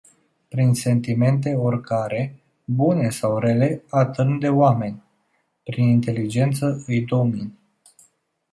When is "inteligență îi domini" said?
5.87-7.53